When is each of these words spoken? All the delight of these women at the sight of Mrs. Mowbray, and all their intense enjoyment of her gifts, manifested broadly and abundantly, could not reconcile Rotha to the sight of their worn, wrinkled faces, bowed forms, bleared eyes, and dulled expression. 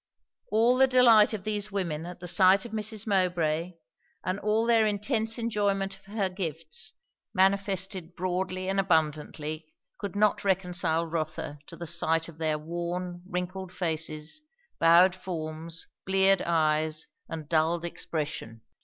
All 0.49 0.77
the 0.77 0.87
delight 0.87 1.31
of 1.31 1.43
these 1.43 1.71
women 1.71 2.07
at 2.07 2.19
the 2.19 2.27
sight 2.27 2.65
of 2.65 2.71
Mrs. 2.71 3.05
Mowbray, 3.05 3.73
and 4.25 4.39
all 4.39 4.65
their 4.65 4.83
intense 4.83 5.37
enjoyment 5.37 5.95
of 5.95 6.05
her 6.05 6.27
gifts, 6.27 6.93
manifested 7.35 8.15
broadly 8.15 8.67
and 8.67 8.79
abundantly, 8.79 9.71
could 9.99 10.15
not 10.15 10.43
reconcile 10.43 11.05
Rotha 11.05 11.59
to 11.67 11.75
the 11.77 11.85
sight 11.85 12.27
of 12.27 12.39
their 12.39 12.57
worn, 12.57 13.21
wrinkled 13.29 13.71
faces, 13.71 14.41
bowed 14.79 15.15
forms, 15.15 15.85
bleared 16.07 16.41
eyes, 16.41 17.05
and 17.29 17.47
dulled 17.47 17.85
expression. 17.85 18.61